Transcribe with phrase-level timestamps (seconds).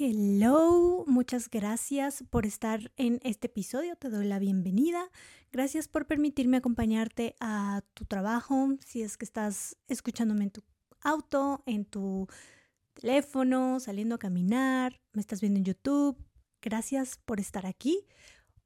[0.00, 5.10] Hello, muchas gracias por estar en este episodio, te doy la bienvenida.
[5.50, 10.62] Gracias por permitirme acompañarte a tu trabajo, si es que estás escuchándome en tu
[11.00, 12.28] auto, en tu
[12.94, 16.16] teléfono, saliendo a caminar, me estás viendo en YouTube.
[16.62, 18.06] Gracias por estar aquí.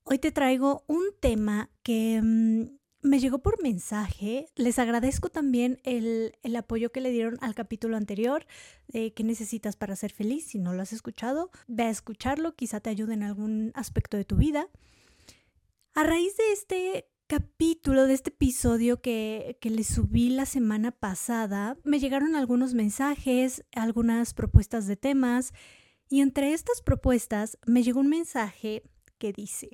[0.04, 4.46] Hoy te traigo un tema que mm, me llegó por mensaje.
[4.54, 8.46] Les agradezco también el, apoyo que le dieron al capítulo anterior
[8.88, 10.46] de qué necesitas para ser feliz.
[10.46, 14.24] Si no lo has escuchado, ve a escucharlo, quizá te ayude en algún aspecto de
[14.24, 14.68] tu vida.
[15.94, 21.76] A raíz de este capítulo, de este episodio que, que le subí la semana pasada,
[21.84, 25.52] me llegaron algunos mensajes, algunas propuestas de temas
[26.08, 28.82] y entre estas propuestas me llegó un mensaje
[29.18, 29.71] que dice,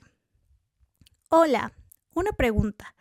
[1.30, 1.72] Hola,
[2.18, 2.94] una pregunta.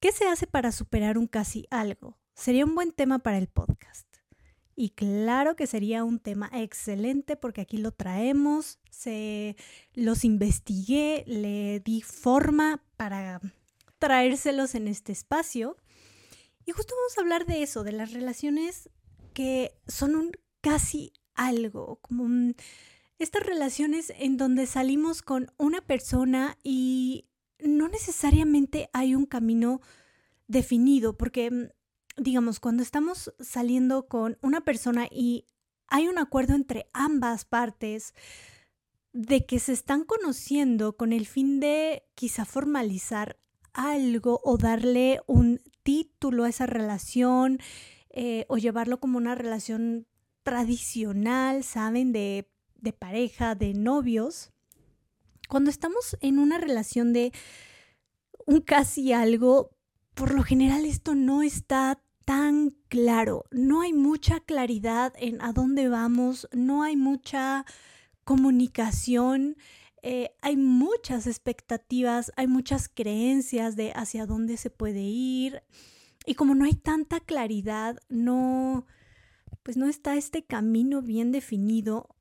[0.00, 2.18] ¿Qué se hace para superar un casi algo?
[2.34, 4.06] Sería un buen tema para el podcast.
[4.76, 9.56] Y claro que sería un tema excelente porque aquí lo traemos, se
[9.94, 13.40] los investigué, le di forma para
[13.98, 15.76] traérselos en este espacio.
[16.64, 18.88] Y justo vamos a hablar de eso, de las relaciones
[19.32, 22.52] que son un casi algo, como
[23.18, 27.26] estas relaciones en donde salimos con una persona y
[27.60, 29.80] no necesariamente hay un camino
[30.46, 31.68] definido, porque, mm,
[32.16, 35.46] digamos, cuando estamos saliendo con una persona y
[35.88, 38.14] hay un acuerdo entre ambas partes
[39.12, 43.38] de que se están conociendo con el fin de quizá formalizar
[43.72, 47.58] algo o darle un título a esa relación
[48.10, 50.06] eh, o llevarlo como una relación
[50.42, 52.12] tradicional, ¿saben?
[52.12, 54.52] De, de pareja, de novios.
[55.48, 57.32] Cuando estamos en una relación de
[58.46, 59.70] un casi algo,
[60.14, 63.44] por lo general esto no está tan claro.
[63.50, 67.64] No hay mucha claridad en a dónde vamos, no hay mucha
[68.24, 69.56] comunicación,
[70.02, 75.62] eh, hay muchas expectativas, hay muchas creencias de hacia dónde se puede ir.
[76.26, 78.84] Y como no hay tanta claridad, no,
[79.62, 82.14] pues no está este camino bien definido,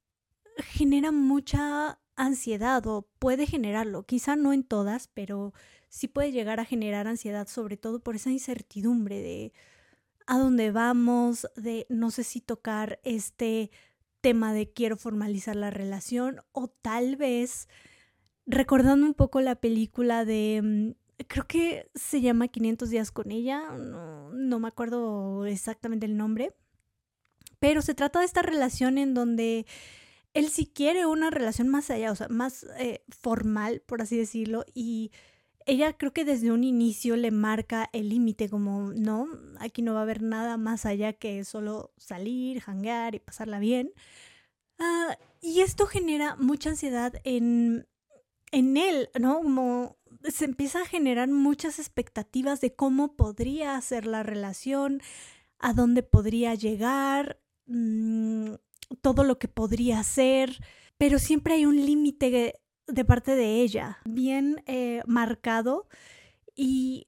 [0.57, 5.53] genera mucha ansiedad o puede generarlo, quizá no en todas, pero
[5.88, 9.53] sí puede llegar a generar ansiedad, sobre todo por esa incertidumbre de
[10.25, 13.72] a dónde vamos, de no sé si tocar este
[14.19, 17.69] tema de quiero formalizar la relación o tal vez
[18.45, 23.69] recordando un poco la película de mm, creo que se llama 500 días con ella,
[23.72, 26.53] no, no me acuerdo exactamente el nombre,
[27.59, 29.66] pero se trata de esta relación en donde
[30.33, 34.65] él sí quiere una relación más allá, o sea, más eh, formal, por así decirlo,
[34.73, 35.11] y
[35.65, 39.27] ella creo que desde un inicio le marca el límite como, no,
[39.59, 43.91] aquí no va a haber nada más allá que solo salir, janguear y pasarla bien.
[44.79, 47.88] Ah, y esto genera mucha ansiedad en,
[48.51, 49.41] en él, ¿no?
[49.41, 49.97] Como
[50.29, 55.01] se empieza a generar muchas expectativas de cómo podría ser la relación,
[55.59, 57.39] a dónde podría llegar.
[57.65, 58.53] Mm,
[59.02, 60.59] todo lo que podría ser,
[60.98, 62.56] pero siempre hay un límite
[62.88, 65.88] de parte de ella, bien eh, marcado.
[66.56, 67.08] Y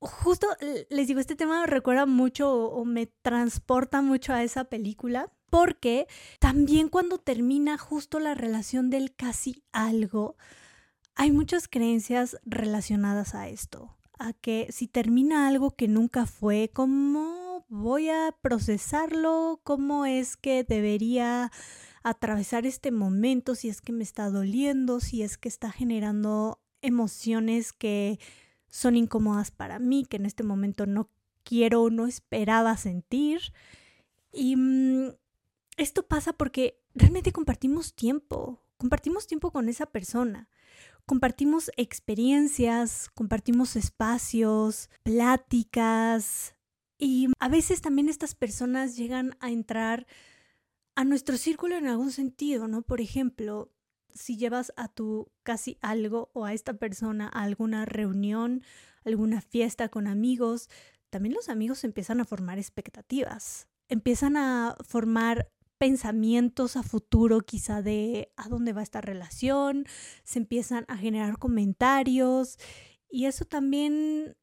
[0.00, 0.46] justo
[0.90, 6.06] les digo, este tema me recuerda mucho o, me transporta mucho a esa película, porque
[6.40, 10.36] también cuando termina justo la relación del casi algo,
[11.14, 17.43] hay muchas creencias relacionadas a esto, a que si termina algo que nunca fue, como
[17.74, 21.50] voy a procesarlo, cómo es que debería
[22.04, 27.72] atravesar este momento, si es que me está doliendo, si es que está generando emociones
[27.72, 28.20] que
[28.68, 31.10] son incómodas para mí, que en este momento no
[31.42, 33.40] quiero o no esperaba sentir.
[34.32, 35.08] Y mm,
[35.76, 40.48] esto pasa porque realmente compartimos tiempo, compartimos tiempo con esa persona,
[41.06, 46.54] compartimos experiencias, compartimos espacios, pláticas,
[46.98, 50.06] y a veces también estas personas llegan a entrar
[50.94, 52.82] a nuestro círculo en algún sentido, ¿no?
[52.82, 53.72] Por ejemplo,
[54.12, 58.62] si llevas a tu casi algo o a esta persona a alguna reunión,
[59.04, 60.68] alguna fiesta con amigos,
[61.10, 68.32] también los amigos empiezan a formar expectativas, empiezan a formar pensamientos a futuro quizá de
[68.36, 69.86] a dónde va esta relación,
[70.22, 72.58] se empiezan a generar comentarios
[73.10, 74.36] y eso también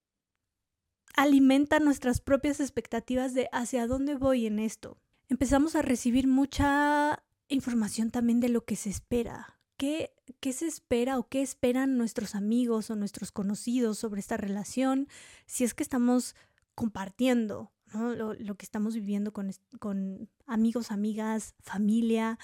[1.16, 4.98] alimenta nuestras propias expectativas de hacia dónde voy en esto.
[5.30, 9.60] Empezamos a recibir mucha información también de lo que se espera.
[9.78, 15.08] ¿Qué, qué se espera o qué esperan nuestros amigos o nuestros conocidos sobre esta relación?
[15.46, 16.36] Si es que estamos
[16.76, 22.40] compartiendo lo, que estamos viviendo con, con amigos, amigas, familia.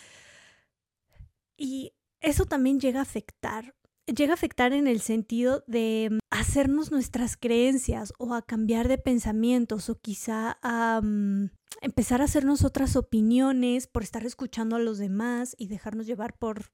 [1.56, 3.76] Y eso también llega a afectar.
[4.16, 8.98] Llega a afectar en el sentido de mm, hacernos nuestras creencias o a cambiar de
[8.98, 11.50] pensamientos o quizá a mm,
[11.82, 16.72] empezar a hacernos otras opiniones por estar escuchando a los demás y dejarnos llevar por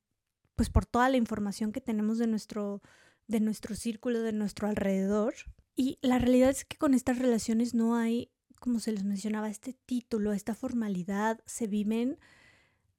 [0.56, 2.84] pues por toda la información que tenemos de nuestro
[3.28, 5.34] de nuestro círculo, de nuestro alrededor.
[5.76, 9.74] Y la realidad es que con estas relaciones no hay, como se les mencionaba, este
[9.74, 12.20] título, esta formalidad, se viven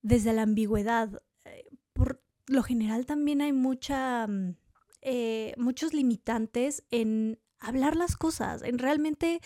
[0.03, 1.23] desde la ambigüedad.
[1.45, 4.57] Eh, por lo general también hay mucha, mm,
[5.03, 9.41] eh, muchos limitantes en hablar las cosas, en realmente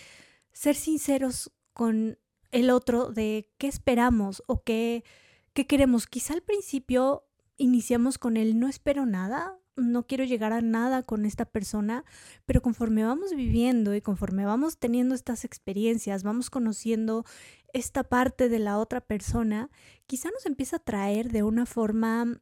[0.52, 2.18] ser sinceros con
[2.50, 5.04] el otro de qué esperamos o qué,
[5.52, 6.06] qué queremos.
[6.06, 7.24] Quizá al principio
[7.56, 12.04] iniciamos con el no espero nada, no quiero llegar a nada con esta persona,
[12.46, 17.24] pero conforme vamos viviendo y conforme vamos teniendo estas experiencias, vamos conociendo
[17.72, 19.70] esta parte de la otra persona,
[20.06, 22.40] quizá nos empieza a traer de una forma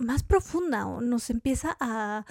[0.00, 2.26] más profunda o nos empieza a,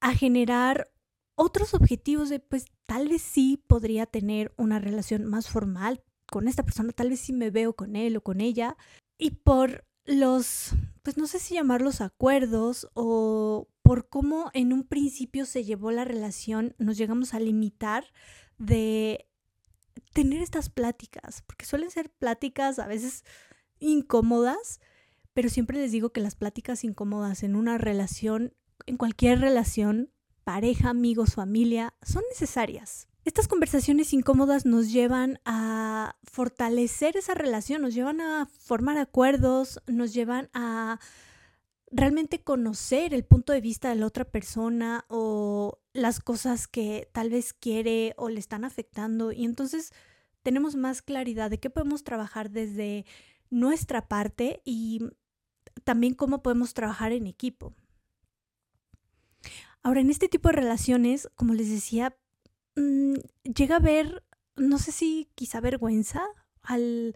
[0.00, 0.90] a generar
[1.34, 6.64] otros objetivos de pues tal vez sí podría tener una relación más formal con esta
[6.64, 8.76] persona, tal vez sí me veo con él o con ella
[9.18, 10.72] y por los,
[11.02, 16.04] pues no sé si llamarlos acuerdos o por cómo en un principio se llevó la
[16.04, 18.04] relación, nos llegamos a limitar
[18.58, 19.28] de
[20.12, 23.24] tener estas pláticas, porque suelen ser pláticas a veces
[23.78, 24.80] incómodas,
[25.36, 28.54] pero siempre les digo que las pláticas incómodas en una relación,
[28.86, 30.10] en cualquier relación,
[30.44, 33.06] pareja, amigos, familia, son necesarias.
[33.22, 40.14] Estas conversaciones incómodas nos llevan a fortalecer esa relación, nos llevan a formar acuerdos, nos
[40.14, 41.00] llevan a
[41.90, 47.28] realmente conocer el punto de vista de la otra persona o las cosas que tal
[47.28, 49.92] vez quiere o le están afectando y entonces
[50.42, 53.04] tenemos más claridad de qué podemos trabajar desde
[53.50, 55.02] nuestra parte y
[55.84, 57.74] también cómo podemos trabajar en equipo.
[59.82, 62.16] Ahora, en este tipo de relaciones, como les decía,
[62.74, 63.14] mm,
[63.44, 64.24] llega a haber,
[64.56, 66.22] no sé si quizá vergüenza
[66.62, 67.14] al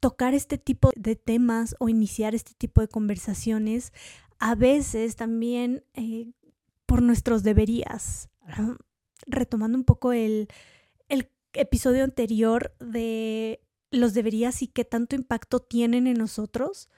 [0.00, 3.92] tocar este tipo de temas o iniciar este tipo de conversaciones,
[4.38, 6.30] a veces también eh,
[6.86, 8.28] por nuestros deberías.
[9.26, 10.48] Retomando un poco el,
[11.08, 16.90] el episodio anterior de los deberías y qué tanto impacto tienen en nosotros,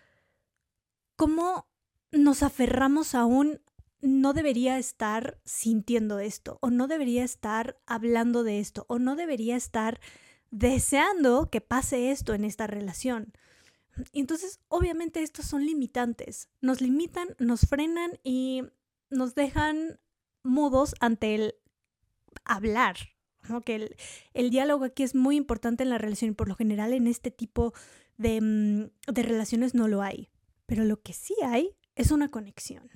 [1.16, 1.66] cómo
[2.12, 3.60] nos aferramos a un
[4.02, 9.56] no debería estar sintiendo esto, o no debería estar hablando de esto, o no debería
[9.56, 10.00] estar
[10.50, 13.32] deseando que pase esto en esta relación.
[14.12, 16.48] Entonces, obviamente, estos son limitantes.
[16.60, 18.62] Nos limitan, nos frenan y
[19.10, 19.98] nos dejan
[20.42, 21.54] mudos ante el
[22.44, 22.96] hablar.
[23.64, 23.94] Que
[24.34, 27.30] el, diálogo aquí es muy importante en la relación y por lo general en este
[27.30, 27.72] tipo
[28.16, 30.30] de, mm, de relaciones no lo hay.
[30.66, 32.90] Pero lo que sí hay es una conexión.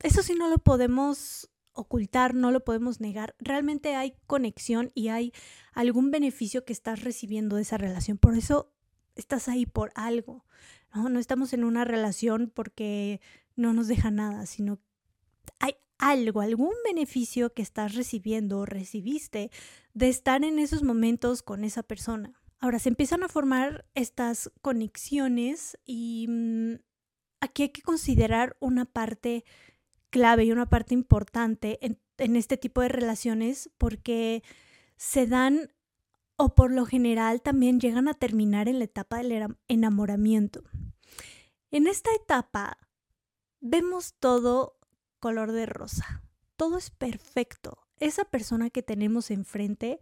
[0.00, 3.34] Eso sí no lo podemos ocultar, no lo podemos negar.
[3.38, 5.32] Realmente hay conexión y hay
[5.72, 8.18] algún beneficio que estás recibiendo de esa relación.
[8.18, 8.72] Por eso
[9.14, 10.44] estás ahí por algo.
[10.94, 13.20] No, no estamos en una relación porque
[13.56, 14.78] no nos deja nada, sino
[15.58, 19.50] hay algo, algún beneficio que estás recibiendo o recibiste
[19.94, 22.40] de estar en esos momentos con esa persona.
[22.58, 26.74] Ahora se empiezan a formar estas conexiones y mm,
[27.42, 29.44] aquí hay que considerar una parte
[30.10, 31.98] clave y una parte importante en,
[32.36, 34.44] este tipo de relaciones porque
[34.96, 35.72] se dan
[36.36, 40.62] o por lo general también llegan a terminar en la etapa del enamoramiento.
[41.72, 42.78] En esta etapa
[43.60, 44.78] vemos todo
[45.18, 46.22] color de rosa,
[46.56, 47.78] todo es perfecto.
[47.98, 50.00] Esa persona que tenemos enfrente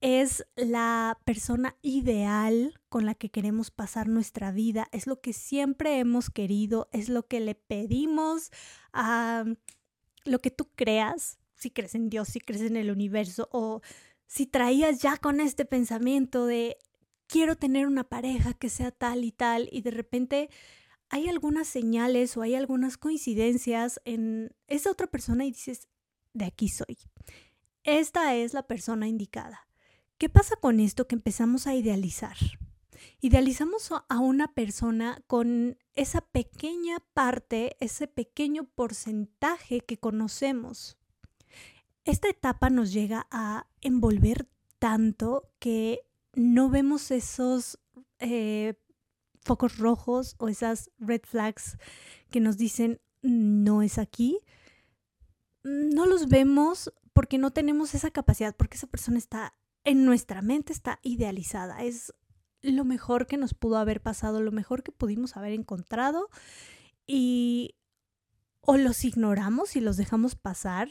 [0.00, 5.98] es la persona ideal con la que queremos pasar nuestra vida, es lo que siempre
[5.98, 8.50] hemos querido, es lo que le pedimos
[8.92, 9.44] a
[10.24, 13.80] lo que tú creas, si crees en Dios, si crees en el universo o
[14.26, 16.76] si traías ya con este pensamiento de
[17.26, 20.50] quiero tener una pareja que sea tal y tal y de repente
[21.10, 25.88] hay algunas señales o hay algunas coincidencias en esa otra persona y dices,
[26.34, 26.98] de aquí soy.
[27.82, 29.67] Esta es la persona indicada.
[30.18, 32.36] ¿Qué pasa con esto que empezamos a idealizar?
[33.20, 40.98] Idealizamos a una persona con esa pequeña parte, ese pequeño porcentaje que conocemos.
[42.04, 44.48] Esta etapa nos llega a envolver
[44.80, 46.00] tanto que
[46.34, 47.78] no vemos esos
[48.18, 48.74] eh,
[49.44, 51.78] focos rojos o esas red flags
[52.30, 54.40] que nos dicen no es aquí.
[55.62, 59.54] No los vemos porque no tenemos esa capacidad, porque esa persona está
[59.88, 61.82] en nuestra mente está idealizada.
[61.82, 62.12] Es
[62.60, 66.28] lo mejor que nos pudo haber pasado, lo mejor que pudimos haber encontrado
[67.06, 67.74] y
[68.60, 70.90] o los ignoramos y los dejamos pasar,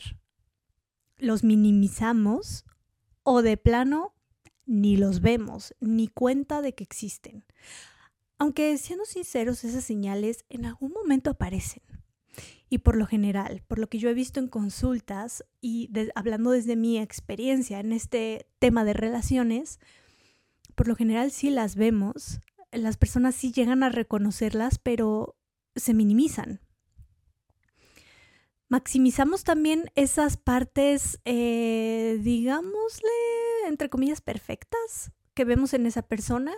[1.18, 2.66] los minimizamos
[3.22, 4.16] o de plano
[4.66, 7.46] ni los vemos, ni cuenta de que existen.
[8.40, 11.84] Aunque siendo sinceros, esas señales en algún momento aparecen.
[12.70, 16.76] Y por lo general, por lo que yo he visto en consultas y hablando desde
[16.76, 19.80] mi experiencia en este tema de relaciones,
[20.76, 25.38] por lo general sí las vemos, las personas sí llegan a reconocerlas, pero
[25.76, 26.60] se minimizan.
[28.70, 33.10] Maximizamos también esas partes, eh, digámosle,
[33.68, 36.54] entre comillas, perfectas que vemos en esa persona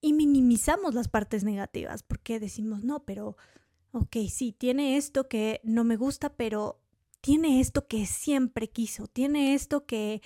[0.00, 3.36] y minimizamos las partes negativas porque decimos, no, pero,
[3.92, 6.80] ok, sí, tiene esto que no me gusta, pero
[7.20, 10.22] tiene esto que siempre quiso, tiene esto que,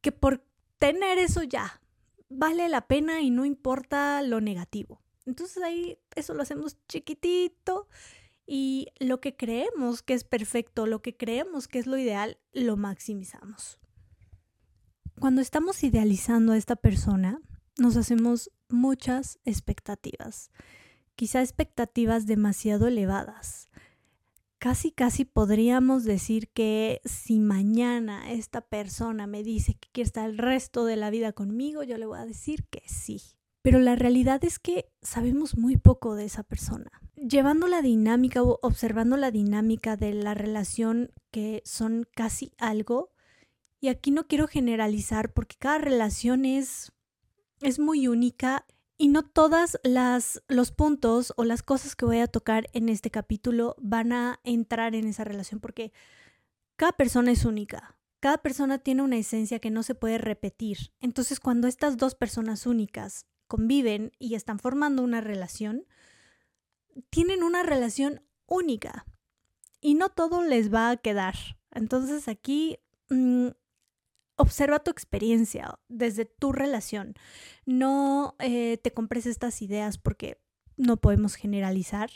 [0.00, 0.44] que por
[0.78, 1.80] tener eso ya
[2.28, 5.02] vale la pena y no importa lo negativo.
[5.26, 7.88] Entonces ahí eso lo hacemos chiquitito
[8.46, 12.76] y lo que creemos que es perfecto, lo que creemos que es lo ideal, lo
[12.76, 13.78] maximizamos.
[15.20, 17.40] Cuando estamos idealizando a esta persona,
[17.78, 20.50] nos hacemos muchas expectativas,
[21.16, 23.68] quizá expectativas demasiado elevadas.
[24.58, 30.38] Casi, casi podríamos decir que si mañana esta persona me dice que quiere estar el
[30.38, 33.20] resto de la vida conmigo, yo le voy a decir que sí.
[33.62, 36.90] Pero la realidad es que sabemos muy poco de esa persona.
[37.16, 43.10] Llevando la dinámica o observando la dinámica de la relación que son casi algo,
[43.80, 46.92] y aquí no quiero generalizar porque cada relación es,
[47.60, 48.64] es muy única
[48.98, 53.10] y no todas las los puntos o las cosas que voy a tocar en este
[53.10, 55.92] capítulo van a entrar en esa relación porque
[56.76, 57.96] cada persona es única.
[58.20, 60.92] Cada persona tiene una esencia que no se puede repetir.
[61.00, 65.86] Entonces, cuando estas dos personas únicas conviven y están formando una relación,
[67.10, 69.06] tienen una relación única
[69.80, 71.34] y no todo les va a quedar.
[71.70, 72.78] Entonces aquí
[73.10, 73.48] mm,
[74.36, 77.14] observa tu experiencia desde tu relación.
[77.66, 80.40] No eh, te compres estas ideas porque
[80.76, 82.10] no podemos generalizar,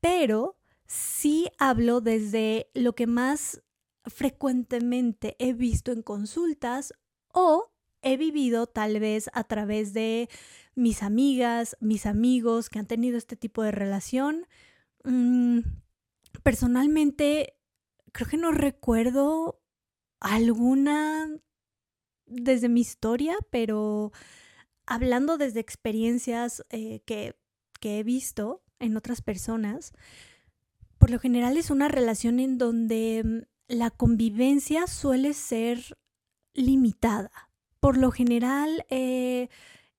[0.00, 0.56] pero
[0.86, 3.62] sí hablo desde lo que más
[4.04, 6.94] frecuentemente he visto en consultas
[7.32, 10.28] o he vivido tal vez a través de
[10.74, 14.46] mis amigas, mis amigos que han tenido este tipo de relación.
[15.04, 15.60] Mm,
[16.42, 17.54] personalmente,
[18.12, 19.59] creo que no recuerdo
[20.20, 21.28] alguna
[22.26, 24.12] desde mi historia, pero
[24.86, 27.36] hablando desde experiencias eh, que,
[27.80, 29.92] que he visto en otras personas,
[30.98, 35.96] por lo general es una relación en donde mm, la convivencia suele ser
[36.52, 37.30] limitada.
[37.80, 39.48] Por lo general, eh,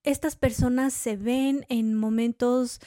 [0.03, 2.79] estas personas se ven en momentos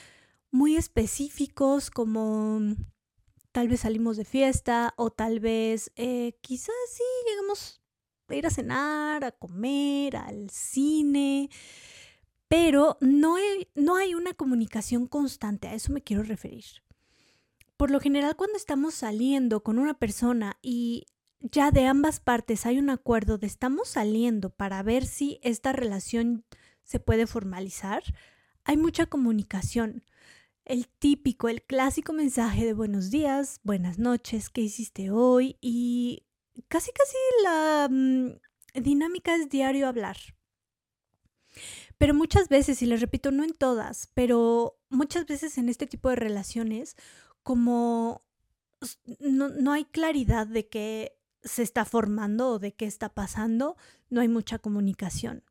[0.51, 2.61] muy específicos como
[3.55, 7.81] tal vez salimos de fiesta o tal vez eh, quizás sí llegamos
[8.27, 11.49] a ir a cenar, a comer, al cine,
[12.49, 13.37] pero no
[13.77, 16.65] no hay una comunicación constante, a eso me quiero referir.
[17.77, 21.07] Por lo general, cuando estamos saliendo con una persona y
[21.39, 26.45] ya de ambas partes hay un acuerdo de estamos saliendo para ver si esta relación
[26.83, 28.03] se puede formalizar,
[28.65, 30.03] hay mucha comunicación.
[30.65, 35.59] El típico, el clásico mensaje de buenos días, buenas noches, ¿qué hiciste hoy?
[35.61, 36.25] Y
[36.69, 40.17] casi casi la mm, dinámica es diario hablar.
[41.99, 46.09] Pero muchas veces, y les repito, no en todas, pero muchas veces en este tipo
[46.09, 46.97] de relaciones,
[47.43, 48.23] como
[49.19, 53.77] no, no hay claridad de que se está formando o de qué está pasando,
[54.09, 55.45] no hay mucha comunicación.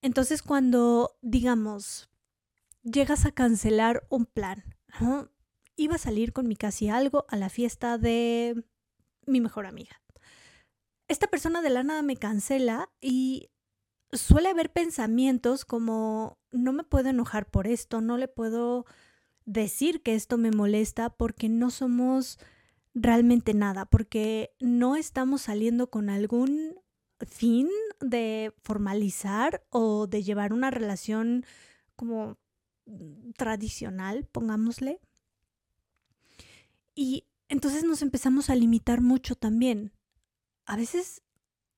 [0.00, 2.11] Entonces cuando, digamos,
[2.82, 4.64] llegas a cancelar un plan,
[5.76, 8.64] iba a salir con mi casi algo a la fiesta de
[9.26, 10.00] mi mejor amiga.
[11.08, 13.50] Esta persona de la nada me cancela y
[14.12, 18.84] suele haber pensamientos como no me puedo enojar por esto, no le puedo
[19.44, 22.38] decir que esto me molesta porque no somos
[22.94, 26.80] realmente nada, porque no estamos saliendo con algún
[27.26, 27.68] fin
[28.00, 31.44] de formalizar o de llevar una relación
[31.96, 32.38] como
[33.36, 35.00] tradicional, pongámosle.
[36.94, 39.92] Y entonces nos empezamos a limitar mucho también.
[40.64, 41.22] A veces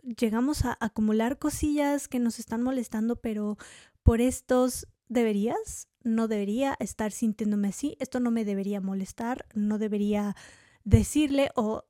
[0.03, 3.57] llegamos a acumular cosillas que nos están molestando, pero
[4.03, 10.37] por estos deberías, no debería estar sintiéndome así, esto no me debería molestar, no debería
[10.85, 11.85] decirle o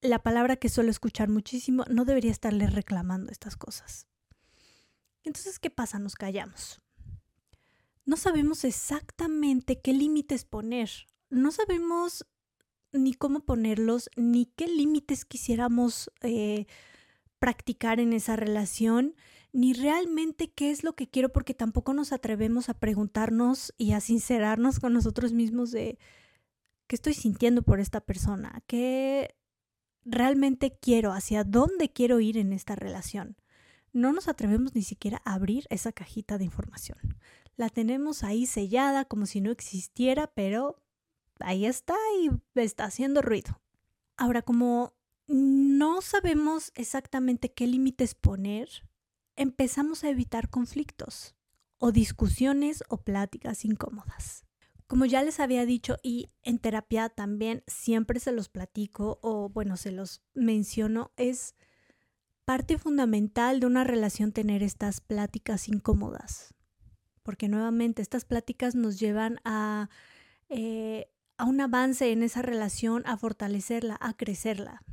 [0.00, 4.06] la palabra que suelo escuchar muchísimo, no debería estarle reclamando estas cosas.
[5.24, 5.98] Entonces, ¿qué pasa?
[5.98, 6.80] Nos callamos.
[8.06, 10.88] No sabemos exactamente qué límites poner
[11.30, 12.26] no sabemos
[12.92, 16.66] ni cómo ponerlos, ni qué límites quisiéramos eh,
[17.38, 19.14] practicar en esa relación,
[19.52, 24.00] ni realmente qué es lo que quiero, porque tampoco nos atrevemos a preguntarnos y a
[24.00, 25.98] sincerarnos con nosotros mismos de
[26.86, 29.34] qué estoy sintiendo por esta persona, qué
[30.04, 33.36] realmente quiero, hacia dónde quiero ir en esta relación.
[33.92, 36.98] No nos atrevemos ni siquiera a abrir esa cajita de información.
[37.56, 40.82] La tenemos ahí sellada como si no existiera, pero
[41.40, 43.60] ahí está y está haciendo ruido.
[44.16, 44.94] Ahora, como
[45.26, 48.68] no sabemos exactamente qué límites poner,
[49.36, 51.34] empezamos a evitar conflictos
[51.78, 54.44] o discusiones o pláticas incómodas.
[54.86, 59.76] Como ya les había dicho y en terapia también siempre se los platico o bueno,
[59.76, 61.56] se los menciono, es
[62.44, 66.54] parte fundamental de una relación tener estas pláticas incómodas.
[67.26, 69.90] Porque nuevamente estas pláticas nos llevan a,
[70.48, 74.84] eh, a un avance en esa relación, a fortalecerla, a crecerla.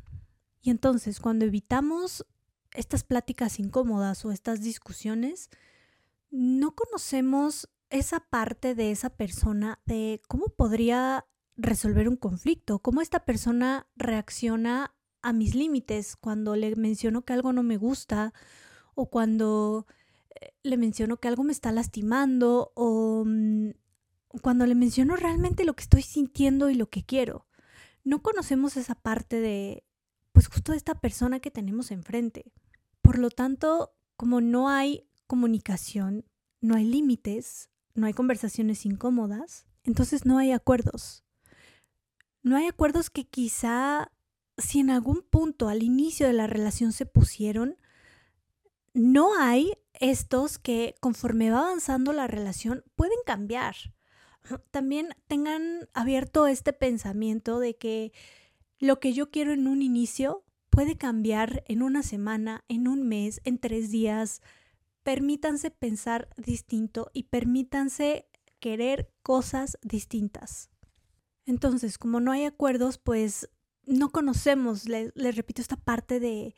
[0.63, 2.25] Y entonces cuando evitamos
[2.73, 5.51] estas pláticas incómodas o estas discusiones,
[6.31, 13.25] no conocemos esa parte de esa persona de cómo podría resolver un conflicto, cómo esta
[13.25, 18.33] persona reacciona a mis límites cuando le menciono que algo no me gusta
[18.95, 19.85] o cuando
[20.63, 23.71] le menciono que algo me está lastimando o mm,
[24.41, 27.47] cuando le menciono realmente lo que estoy sintiendo y lo que quiero.
[28.03, 29.85] No conocemos esa parte de,
[30.31, 32.51] pues justo de esta persona que tenemos enfrente.
[33.01, 36.25] Por lo tanto, como no hay comunicación,
[36.61, 41.23] no hay límites, no hay conversaciones incómodas, entonces no hay acuerdos.
[42.41, 44.11] No hay acuerdos que quizá
[44.57, 47.77] si en algún punto al inicio de la relación se pusieron,
[48.93, 53.75] no hay estos que conforme va avanzando la relación pueden cambiar.
[54.71, 58.11] También tengan abierto este pensamiento de que
[58.79, 63.41] lo que yo quiero en un inicio puede cambiar en una semana, en un mes,
[63.45, 64.41] en tres días.
[65.03, 68.27] Permítanse pensar distinto y permítanse
[68.59, 70.69] querer cosas distintas.
[71.45, 73.49] Entonces, como no hay acuerdos, pues
[73.85, 76.55] no conocemos, les, repito, esta parte de,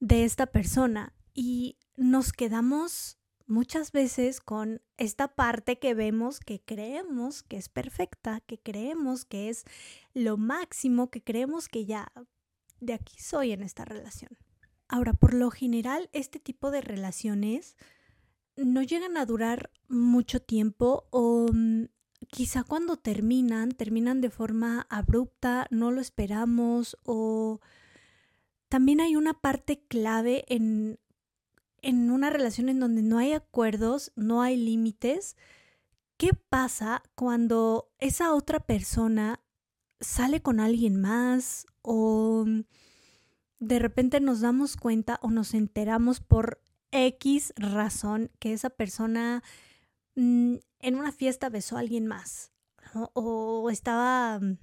[0.00, 7.42] de esta persona y nos quedamos muchas veces con esta parte que vemos que creemos
[7.42, 9.64] que es perfecta, que creemos que es
[10.14, 12.12] lo máximo, que creemos que ya
[12.80, 14.36] de aquí soy en esta relación.
[14.88, 17.76] Ahora, por lo general, este tipo de relaciones
[18.56, 21.84] no llegan a durar mucho tiempo o mm,
[22.28, 27.60] quizá cuando terminan, terminan de forma abrupta, no lo esperamos o
[28.68, 30.98] también hay una parte clave en,
[31.82, 35.36] en una relación en donde no hay acuerdos, no hay límites.
[36.16, 39.40] ¿Qué pasa cuando esa otra persona
[40.00, 42.46] sale con alguien más o
[43.58, 49.42] de repente nos damos cuenta o nos enteramos por X razón que esa persona
[50.14, 52.52] mm, en una fiesta besó a alguien más
[53.14, 54.58] o estaba mm,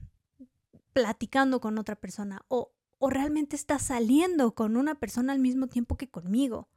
[0.94, 5.98] platicando con otra persona o, o realmente está saliendo con una persona al mismo tiempo
[5.98, 6.70] que conmigo.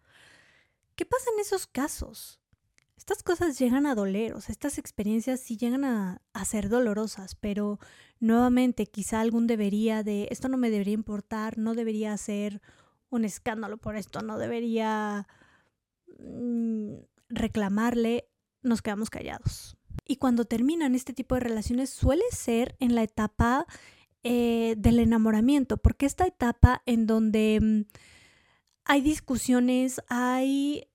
[1.02, 2.38] ¿Qué pasa en esos casos?
[2.96, 7.34] Estas cosas llegan a doler, o sea, estas experiencias sí llegan a, a, ser dolorosas,
[7.34, 7.80] pero
[8.20, 12.62] nuevamente quizá algún debería de, esto no me debería importar, no debería ser
[13.10, 15.26] un escándalo por esto, no debería
[16.20, 16.92] mm,
[17.30, 18.28] reclamarle,
[18.62, 19.76] nos quedamos callados.
[20.06, 23.66] Y cuando terminan este tipo de relaciones suele ser en la etapa
[24.22, 27.92] eh, del enamoramiento, porque esta etapa en donde mm,
[28.84, 30.86] hay discusiones, hay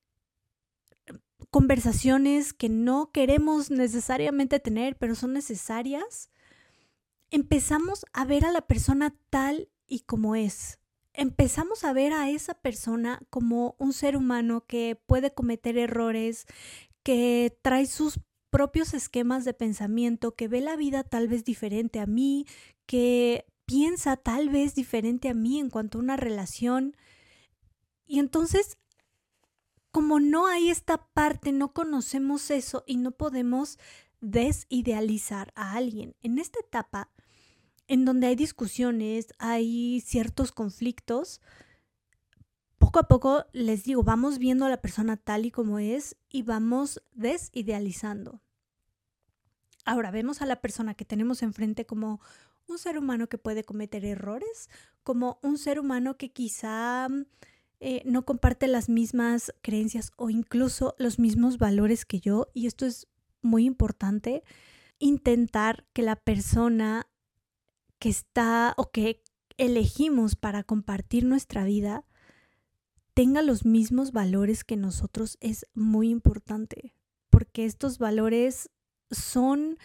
[1.49, 6.29] conversaciones que no queremos necesariamente tener, pero son necesarias,
[7.31, 10.79] empezamos a ver a la persona tal y como es.
[11.13, 16.45] Empezamos a ver a esa persona como un ser humano que puede cometer errores,
[17.03, 22.05] que trae sus propios esquemas de pensamiento, que ve la vida tal vez diferente a
[22.05, 22.45] mí,
[22.85, 26.95] que piensa tal vez diferente a mí en cuanto a una relación.
[28.05, 28.77] Y entonces
[29.97, 33.79] como no hay esta parte, no conocemos eso y no podemos
[34.21, 36.15] desidealizar a alguien.
[36.21, 37.09] En esta etapa,
[37.87, 41.41] en donde hay discusiones, hay ciertos conflictos,
[42.77, 46.43] poco a poco les digo, vamos viendo a la persona tal y como es y
[46.43, 48.39] vamos desidealizando.
[49.83, 52.21] Ahora vemos a la persona que tenemos enfrente como
[52.67, 54.69] un ser humano que puede cometer errores,
[55.01, 57.07] como un ser humano que quizá
[57.79, 62.85] eh, no comparte las mismas creencias o incluso los mismos valores que yo, y esto
[62.85, 63.07] es
[63.41, 64.43] muy importante.
[64.99, 67.05] intentar que la persona
[67.99, 69.23] que está o que
[69.57, 72.03] elegimos para compartir nuestra vida
[73.13, 76.93] tenga los mismos valores que nosotros es muy importante,
[77.29, 78.69] porque estos valores
[79.09, 79.77] son,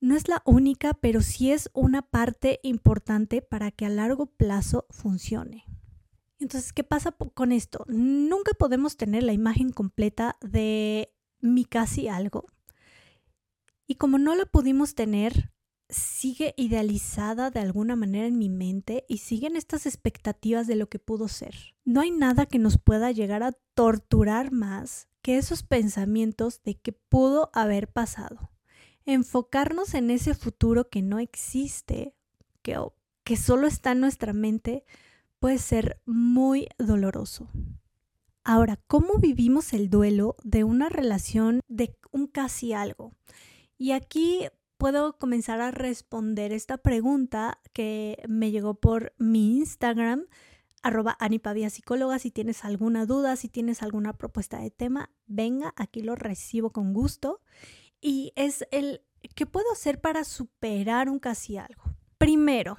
[0.00, 4.86] no es la única, pero sí es una parte importante para que a largo plazo
[4.90, 5.64] funcione.
[6.38, 7.84] Entonces, ¿qué pasa con esto?
[7.88, 12.46] Nunca podemos tener la imagen completa de mi casi algo.
[13.86, 15.52] Y como no la pudimos tener,
[15.88, 20.98] sigue idealizada de alguna manera en mi mente y siguen estas expectativas de lo que
[20.98, 21.54] pudo ser.
[21.84, 26.92] No hay nada que nos pueda llegar a torturar más que esos pensamientos de que
[26.92, 28.50] pudo haber pasado.
[29.04, 32.16] Enfocarnos en ese futuro que no existe,
[32.62, 32.76] que,
[33.22, 34.84] que solo está en nuestra mente,
[35.38, 37.48] puede ser muy doloroso.
[38.44, 43.12] Ahora, ¿cómo vivimos el duelo de una relación de un casi algo?
[43.76, 44.46] Y aquí
[44.78, 50.26] puedo comenzar a responder esta pregunta que me llegó por mi Instagram,
[50.82, 52.18] arroba Anipavia Psicóloga.
[52.18, 56.94] Si tienes alguna duda, si tienes alguna propuesta de tema, venga, aquí lo recibo con
[56.94, 57.40] gusto.
[58.00, 59.02] Y es el,
[59.34, 61.82] ¿qué puedo hacer para superar un casi algo?
[62.18, 62.76] Primero,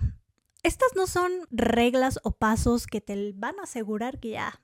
[0.63, 4.61] estas no son reglas o pasos que te van a asegurar que ya,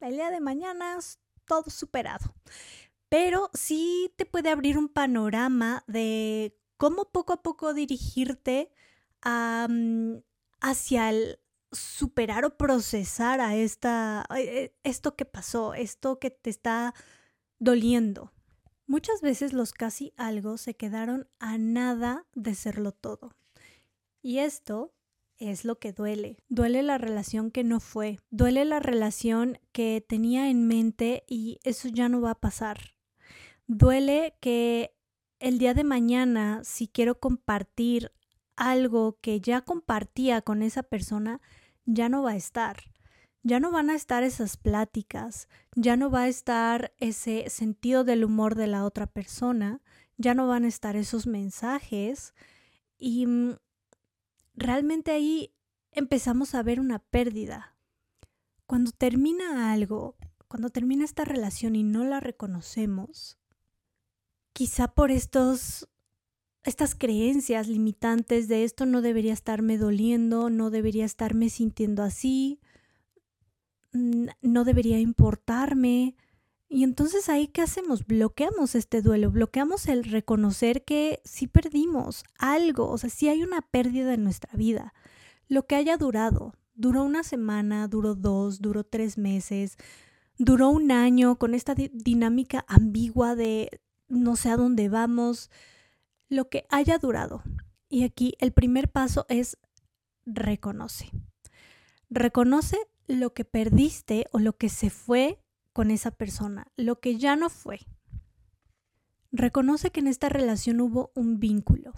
[0.00, 2.34] el día de mañana es todo superado
[3.14, 8.72] pero sí te puede abrir un panorama de cómo poco a poco dirigirte
[9.24, 10.16] mm,
[10.60, 11.38] hacia el
[11.72, 16.94] superar o procesar a esta, e, esto que pasó, esto que te está
[17.58, 18.32] doliendo.
[18.86, 23.34] Muchas veces los casi algo se quedaron a nada de serlo todo.
[24.22, 24.93] Y esto
[25.38, 26.38] es lo que duele.
[26.48, 28.18] Duele la relación que no fue.
[28.30, 32.94] Duele la relación que tenía en mente y eso ya no va a pasar.
[33.66, 34.94] Duele que
[35.38, 38.12] el día de mañana, si quiero compartir
[38.56, 41.40] algo que ya compartía con esa persona,
[41.84, 42.76] ya no va a estar.
[43.42, 48.24] Ya no van a estar esas pláticas, ya no va a estar ese sentido del
[48.24, 49.82] humor de la otra persona,
[50.16, 52.34] ya no van a estar esos mensajes
[52.96, 53.56] y mm,
[54.54, 55.52] realmente ahí
[55.90, 57.76] empezamos a ver una pérdida.
[58.66, 60.16] Cuando termina algo,
[60.48, 63.38] cuando termina esta relación y no la reconocemos,
[64.52, 65.88] quizá por estos
[66.64, 72.58] estas creencias limitantes de esto no debería estarme doliendo, no debería estarme sintiendo así,
[73.92, 76.16] no debería importarme.
[76.74, 78.04] Y entonces ahí qué hacemos?
[78.04, 83.62] Bloqueamos este duelo, bloqueamos el reconocer que sí perdimos algo, o sea, sí hay una
[83.62, 84.92] pérdida en nuestra vida.
[85.46, 89.76] Lo que haya durado, duró una semana, duró dos, duró tres meses,
[90.36, 95.52] duró un año con esta dinámica ambigua de no sé a dónde vamos,
[96.28, 97.44] lo que haya durado.
[97.88, 99.58] Y aquí el primer paso es
[100.26, 101.08] reconoce.
[102.10, 105.38] Reconoce lo que perdiste o lo que se fue
[105.74, 107.80] con esa persona, lo que ya no fue.
[109.30, 111.92] Reconoce que en esta relación hubo un vínculo.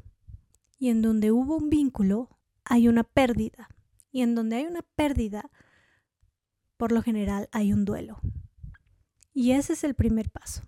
[0.79, 3.69] Y en donde hubo un vínculo hay una pérdida.
[4.11, 5.49] Y en donde hay una pérdida,
[6.77, 8.19] por lo general hay un duelo.
[9.33, 10.63] Y ese es el primer paso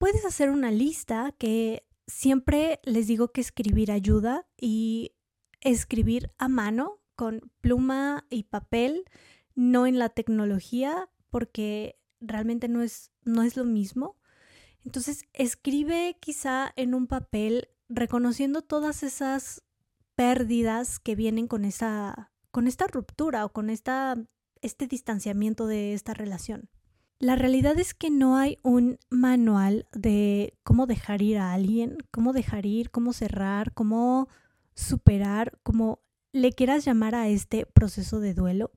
[0.00, 5.12] puedes hacer una lista que siempre les digo que escribir ayuda y
[5.60, 9.04] escribir a mano con pluma y papel,
[9.54, 14.16] no en la tecnología, porque realmente no es, no es lo mismo.
[14.84, 19.62] Entonces, escribe quizá en un papel reconociendo todas esas
[20.14, 24.16] pérdidas que vienen con esa con esta ruptura o con esta
[24.60, 26.68] este distanciamiento de esta relación.
[27.18, 32.32] La realidad es que no hay un manual de cómo dejar ir a alguien, cómo
[32.32, 34.28] dejar ir, cómo cerrar, cómo
[34.74, 36.00] superar, cómo
[36.32, 38.72] le quieras llamar a este proceso de duelo.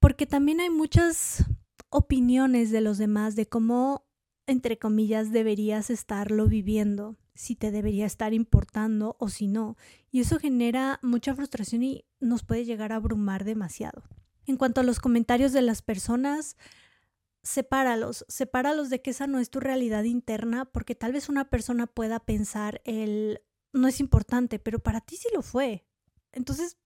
[0.00, 1.44] Porque también hay muchas
[1.90, 4.06] opiniones de los demás de cómo,
[4.46, 9.76] entre comillas, deberías estarlo viviendo, si te debería estar importando o si no.
[10.10, 14.02] Y eso genera mucha frustración y nos puede llegar a abrumar demasiado.
[14.46, 16.56] En cuanto a los comentarios de las personas,
[17.42, 21.86] sepáralos, sepáralos de que esa no es tu realidad interna, porque tal vez una persona
[21.86, 23.40] pueda pensar el
[23.72, 25.86] no es importante, pero para ti sí lo fue.
[26.32, 26.78] Entonces,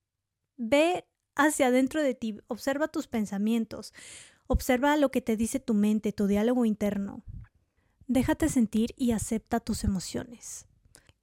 [0.56, 3.94] ve hacia adentro de ti, observa tus pensamientos,
[4.52, 7.24] observa lo que te dice tu mente, tu diálogo interno.
[8.06, 10.66] Déjate sentir y acepta tus emociones.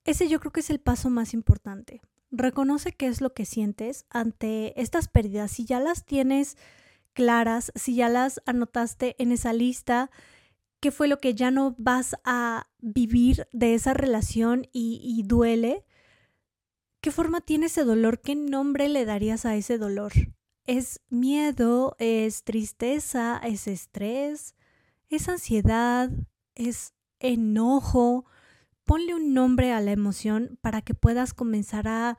[0.06, 2.02] Ese yo creo que es el paso más importante.
[2.32, 5.52] Reconoce qué es lo que sientes ante estas pérdidas.
[5.52, 6.58] Si ya las tienes
[7.14, 10.10] claras, si ya las anotaste en esa lista,
[10.80, 15.86] qué fue lo que ya no vas a vivir de esa relación y, y duele,
[17.02, 18.22] ¿qué forma tiene ese dolor?
[18.22, 20.14] ¿Qué nombre le darías a ese dolor?
[20.70, 21.96] ¿Es miedo?
[21.98, 23.42] ¿Es tristeza?
[23.44, 24.54] ¿Es estrés?
[25.10, 26.12] ¿Es ansiedad?
[26.54, 28.26] ¿Es enojo?
[28.84, 32.18] Ponle un nombre a la emoción para que puedas comenzar a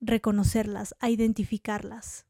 [0.00, 2.24] reconocerlas, a identificarlas.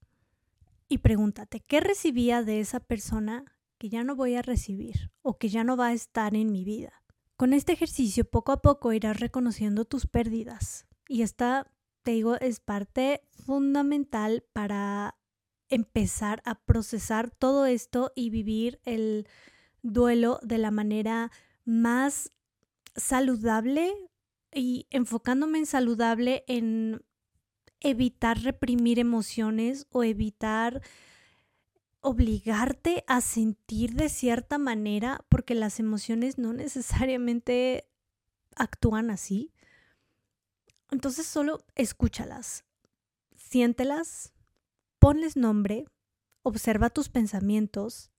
[0.89, 3.45] Y pregúntate, ¿qué recibía de esa persona
[3.79, 6.65] que ya no voy a recibir o que ya no va a estar en mi
[6.65, 7.05] vida?
[7.37, 11.71] Con este ejercicio poco a poco irás reconociendo tus pérdidas y esta,
[12.03, 15.15] te digo, es parte fundamental para
[15.69, 19.27] empezar a procesar todo esto y vivir el
[19.83, 21.31] duelo de la manera
[21.65, 22.31] más
[22.95, 23.93] saludable
[24.53, 27.05] y enfocándome en saludable en
[27.81, 30.83] evitar reprimir emociones o evitar
[32.01, 37.89] obligarte a sentir de cierta manera porque las emociones no necesariamente
[38.55, 39.53] actúan así.
[40.91, 42.65] Entonces solo escúchalas,
[43.37, 44.33] siéntelas,
[45.07, 45.85] ponles nombre,
[46.43, 48.11] observa tus pensamientos,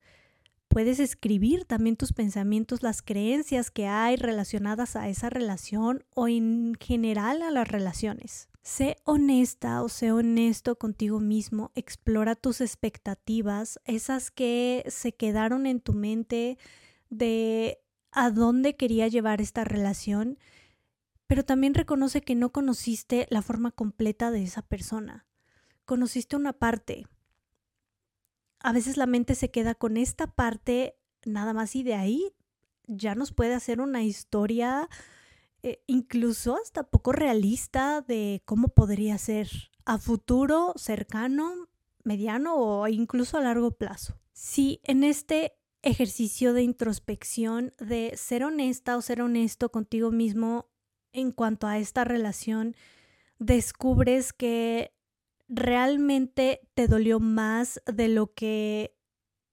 [0.70, 6.76] puedes escribir también tus pensamientos, las creencias que hay relacionadas a esa relación o en
[6.80, 8.48] general a las relaciones.
[8.64, 15.82] Sé honesta o sé honesto contigo mismo, explora tus expectativas, esas que se quedaron en
[15.82, 16.58] tu mente
[17.10, 17.80] de
[18.14, 20.40] a dónde quería llevar esta relación,
[21.28, 25.27] pero también reconoce que no conociste la forma completa de esa persona.
[25.88, 27.08] Conociste una parte.
[28.60, 32.34] A veces la mente se queda con esta parte nada más y de ahí
[32.88, 34.90] ya nos puede hacer una historia
[35.64, 39.50] eh, incluso hasta poco realista de cómo podría ser
[39.86, 41.70] a futuro, cercano,
[42.04, 44.20] mediano o incluso a largo plazo.
[44.34, 50.70] Si en este ejercicio de introspección, de ser honesta o ser honesto contigo mismo
[51.14, 52.76] en cuanto a esta relación,
[53.40, 54.97] descubres que
[55.48, 58.94] realmente te dolió más de lo que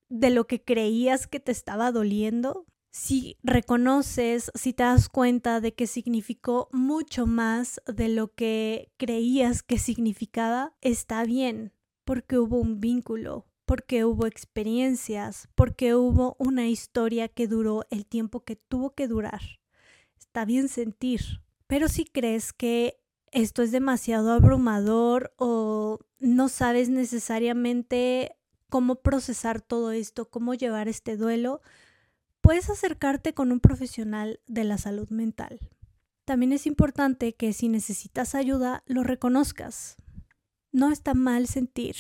[0.09, 5.75] de lo que creías que te estaba doliendo, si reconoces, si te das cuenta de
[5.75, 11.73] que significó mucho más de lo que creías que significaba, está bien,
[12.05, 18.45] porque hubo un vínculo, porque hubo experiencias, porque hubo una historia que duró el tiempo
[18.45, 19.41] que tuvo que durar.
[20.17, 23.01] Está bien sentir, pero si crees que
[23.35, 28.37] esto es demasiado abrumador o no sabes necesariamente
[28.71, 31.61] cómo procesar todo esto, cómo llevar este duelo,
[32.41, 35.59] puedes acercarte con un profesional de la salud mental.
[36.25, 39.97] También es importante que si necesitas ayuda, lo reconozcas.
[40.73, 41.97] No está mal sentir.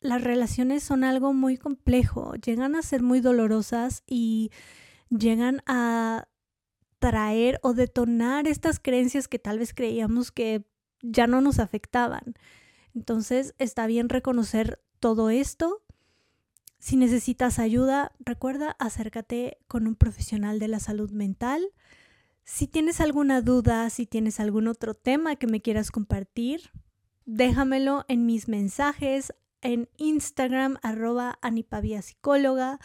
[0.00, 4.50] Las relaciones son algo muy complejo, llegan a ser muy dolorosas y
[5.10, 6.26] llegan a
[7.10, 10.64] traer o detonar estas creencias que tal vez creíamos que
[11.02, 12.34] ya no nos afectaban.
[12.94, 15.84] Entonces está bien reconocer todo esto
[16.84, 21.66] si necesitas ayuda, recuerda, acércate con un profesional de la salud mental.
[22.42, 26.72] Si tienes alguna duda, si tienes algún otro tema que me quieras compartir,
[27.24, 32.78] déjamelo en mis mensajes en Instagram, arroba Anipavia Psicóloga.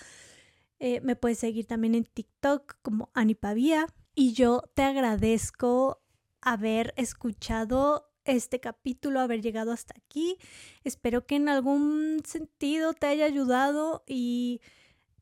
[0.79, 3.85] Eh, me puedes seguir también en TikTok como Anipavia.
[4.21, 6.01] Y yo te agradezco
[6.41, 10.37] haber escuchado este capítulo, haber llegado hasta aquí.
[10.83, 14.59] Espero que en algún sentido te haya ayudado y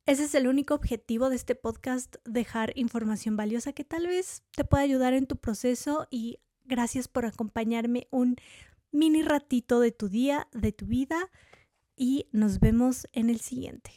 [0.04, 4.64] ese es el único objetivo de este podcast, dejar información valiosa que tal vez te
[4.64, 8.34] pueda ayudar en tu proceso y gracias por acompañarme un
[8.90, 11.30] mini ratito de tu día, de tu vida
[11.94, 13.92] y nos vemos en el siguiente.